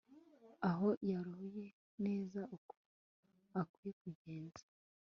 [0.69, 1.65] aho yaroye
[2.03, 2.75] neza uko
[3.61, 4.65] akwiye kugenza